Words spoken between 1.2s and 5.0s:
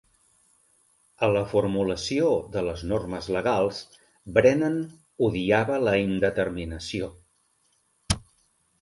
A la formulació de les normes legals, Brennan